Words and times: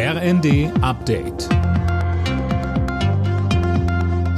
RND 0.00 0.70
Update. 0.80 1.48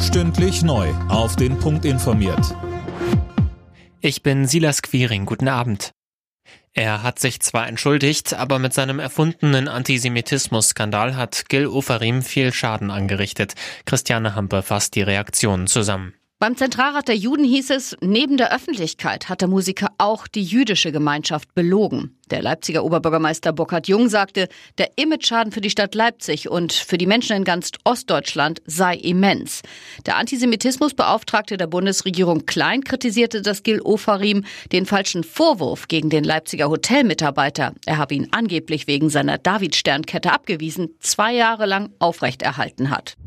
Stündlich 0.00 0.62
neu. 0.62 0.88
Auf 1.10 1.36
den 1.36 1.58
Punkt 1.58 1.84
informiert. 1.84 2.56
Ich 4.00 4.23
bin 4.23 4.46
Silas 4.46 4.81
Quiring. 4.81 5.26
Guten 5.26 5.49
Abend. 5.49 5.92
Er 6.73 7.02
hat 7.02 7.18
sich 7.18 7.41
zwar 7.41 7.68
entschuldigt, 7.68 8.32
aber 8.32 8.59
mit 8.59 8.73
seinem 8.73 9.00
erfundenen 9.00 9.68
Antisemitismus-Skandal 9.68 11.14
hat 11.14 11.50
Gil 11.50 11.66
Oferim 11.66 12.22
viel 12.22 12.54
Schaden 12.54 12.90
angerichtet. 12.90 13.52
Christiane 13.84 14.34
Hampe 14.34 14.62
fasst 14.62 14.95
die 14.95 15.02
Reaktionen 15.02 15.66
zusammen. 15.66 16.14
Beim 16.43 16.57
Zentralrat 16.57 17.07
der 17.07 17.18
Juden 17.18 17.45
hieß 17.45 17.68
es, 17.68 17.98
neben 18.00 18.38
der 18.38 18.50
Öffentlichkeit 18.50 19.29
hat 19.29 19.43
der 19.43 19.48
Musiker 19.48 19.88
auch 19.98 20.27
die 20.27 20.43
jüdische 20.43 20.91
Gemeinschaft 20.91 21.55
belogen. 21.55 22.16
Der 22.30 22.41
Leipziger 22.41 22.82
Oberbürgermeister 22.82 23.52
Burkhard 23.52 23.88
Jung 23.88 24.09
sagte, 24.09 24.48
der 24.79 24.92
Imageschaden 24.96 25.52
für 25.52 25.61
die 25.61 25.68
Stadt 25.68 25.95
Leipzig 25.95 26.48
und 26.48 26.73
für 26.73 26.96
die 26.96 27.05
Menschen 27.05 27.37
in 27.37 27.45
ganz 27.45 27.73
Ostdeutschland 27.84 28.62
sei 28.64 28.95
immens. 28.95 29.61
Der 30.06 30.16
Antisemitismusbeauftragte 30.16 31.59
der 31.59 31.66
Bundesregierung 31.66 32.47
Klein 32.47 32.84
kritisierte 32.84 33.42
das 33.42 33.62
Gil 33.62 33.83
Ofarim 33.83 34.47
den 34.72 34.86
falschen 34.86 35.25
Vorwurf 35.25 35.88
gegen 35.88 36.09
den 36.09 36.25
Leipziger 36.25 36.70
Hotelmitarbeiter. 36.70 37.75
Er 37.84 37.98
habe 37.98 38.14
ihn 38.14 38.28
angeblich 38.30 38.86
wegen 38.86 39.11
seiner 39.11 39.36
Davidsternkette 39.36 40.33
abgewiesen, 40.33 40.88
zwei 41.00 41.34
Jahre 41.34 41.66
lang 41.66 41.91
aufrechterhalten 41.98 42.88
hat. 42.88 43.19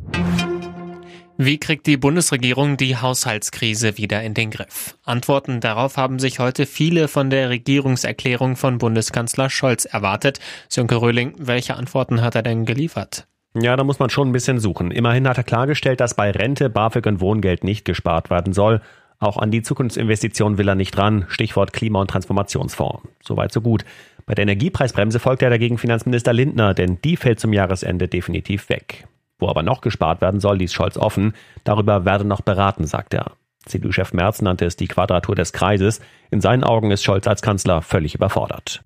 Wie 1.37 1.57
kriegt 1.57 1.87
die 1.87 1.97
Bundesregierung 1.97 2.77
die 2.77 2.95
Haushaltskrise 2.95 3.97
wieder 3.97 4.21
in 4.21 4.35
den 4.35 4.51
Griff? 4.51 4.95
Antworten 5.03 5.61
darauf 5.61 5.97
haben 5.97 6.19
sich 6.19 6.37
heute 6.37 6.67
viele 6.67 7.07
von 7.07 7.31
der 7.31 7.49
Regierungserklärung 7.49 8.55
von 8.55 8.77
Bundeskanzler 8.77 9.49
Scholz 9.49 9.85
erwartet. 9.85 10.39
Sönke 10.69 11.01
Röhling, 11.01 11.33
welche 11.39 11.75
Antworten 11.75 12.21
hat 12.21 12.35
er 12.35 12.43
denn 12.43 12.65
geliefert? 12.65 13.25
Ja, 13.55 13.75
da 13.75 13.83
muss 13.83 13.97
man 13.97 14.11
schon 14.11 14.29
ein 14.29 14.31
bisschen 14.31 14.59
suchen. 14.59 14.91
Immerhin 14.91 15.27
hat 15.27 15.37
er 15.37 15.43
klargestellt, 15.43 16.01
dass 16.01 16.13
bei 16.13 16.29
Rente, 16.29 16.69
BAföG 16.69 17.07
und 17.07 17.19
Wohngeld 17.19 17.63
nicht 17.63 17.83
gespart 17.83 18.29
werden 18.29 18.53
soll. 18.53 18.81
Auch 19.17 19.37
an 19.37 19.49
die 19.49 19.63
Zukunftsinvestitionen 19.63 20.59
will 20.59 20.67
er 20.67 20.75
nicht 20.75 20.97
ran. 20.99 21.25
Stichwort 21.29 21.73
Klima- 21.73 22.01
und 22.01 22.09
Transformationsfonds. 22.09 23.07
Soweit 23.23 23.51
so 23.51 23.61
gut. 23.61 23.85
Bei 24.27 24.35
der 24.35 24.43
Energiepreisbremse 24.43 25.19
folgt 25.19 25.41
er 25.41 25.49
dagegen 25.49 25.79
Finanzminister 25.79 26.31
Lindner, 26.31 26.75
denn 26.75 26.99
die 27.03 27.17
fällt 27.17 27.39
zum 27.39 27.53
Jahresende 27.53 28.07
definitiv 28.07 28.69
weg. 28.69 29.07
Wo 29.43 29.49
aber 29.49 29.61
noch 29.61 29.81
gespart 29.81 30.21
werden 30.21 30.39
soll, 30.39 30.59
ließ 30.59 30.71
Scholz 30.71 30.95
offen. 30.95 31.33
Darüber 31.65 32.05
werde 32.05 32.23
noch 32.23 32.39
beraten, 32.39 32.87
sagt 32.87 33.13
er. 33.13 33.33
CDU-Chef 33.65 34.13
Merz 34.13 34.41
nannte 34.41 34.63
es 34.63 34.77
die 34.77 34.87
Quadratur 34.87 35.35
des 35.35 35.51
Kreises. 35.51 35.99
In 36.31 36.39
seinen 36.39 36.63
Augen 36.63 36.91
ist 36.91 37.03
Scholz 37.03 37.27
als 37.27 37.41
Kanzler 37.41 37.81
völlig 37.81 38.15
überfordert. 38.15 38.85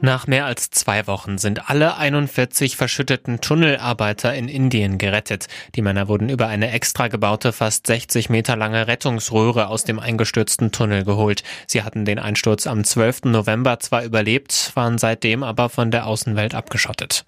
Nach 0.00 0.28
mehr 0.28 0.46
als 0.46 0.70
zwei 0.70 1.08
Wochen 1.08 1.36
sind 1.38 1.68
alle 1.68 1.96
41 1.96 2.76
verschütteten 2.76 3.40
Tunnelarbeiter 3.40 4.32
in 4.34 4.46
Indien 4.46 4.98
gerettet. 4.98 5.48
Die 5.74 5.82
Männer 5.82 6.06
wurden 6.06 6.28
über 6.28 6.46
eine 6.46 6.70
extra 6.70 7.08
gebaute, 7.08 7.50
fast 7.52 7.88
60 7.88 8.30
Meter 8.30 8.54
lange 8.54 8.86
Rettungsröhre 8.86 9.66
aus 9.66 9.82
dem 9.82 9.98
eingestürzten 9.98 10.70
Tunnel 10.70 11.02
geholt. 11.02 11.42
Sie 11.66 11.82
hatten 11.82 12.04
den 12.04 12.20
Einsturz 12.20 12.68
am 12.68 12.84
12. 12.84 13.24
November 13.24 13.80
zwar 13.80 14.04
überlebt, 14.04 14.70
waren 14.76 14.96
seitdem 14.98 15.42
aber 15.42 15.70
von 15.70 15.90
der 15.90 16.06
Außenwelt 16.06 16.54
abgeschottet. 16.54 17.24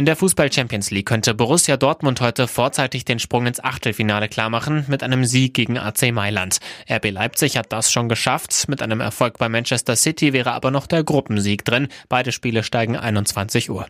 In 0.00 0.06
der 0.06 0.16
Fußball 0.16 0.50
Champions 0.50 0.90
League 0.90 1.04
könnte 1.04 1.34
Borussia 1.34 1.76
Dortmund 1.76 2.22
heute 2.22 2.48
vorzeitig 2.48 3.04
den 3.04 3.18
Sprung 3.18 3.44
ins 3.44 3.62
Achtelfinale 3.62 4.30
klarmachen 4.30 4.86
mit 4.88 5.02
einem 5.02 5.26
Sieg 5.26 5.52
gegen 5.52 5.76
AC 5.76 6.10
Mailand. 6.10 6.56
RB 6.90 7.10
Leipzig 7.10 7.58
hat 7.58 7.70
das 7.70 7.92
schon 7.92 8.08
geschafft. 8.08 8.64
Mit 8.66 8.80
einem 8.80 9.02
Erfolg 9.02 9.36
bei 9.36 9.50
Manchester 9.50 9.96
City 9.96 10.32
wäre 10.32 10.52
aber 10.52 10.70
noch 10.70 10.86
der 10.86 11.04
Gruppensieg 11.04 11.66
drin. 11.66 11.88
Beide 12.08 12.32
Spiele 12.32 12.62
steigen 12.62 12.96
21 12.96 13.68
Uhr. 13.68 13.88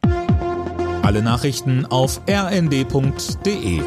Alle 1.02 1.22
Nachrichten 1.22 1.86
auf 1.86 2.20
rnd.de 2.28 3.80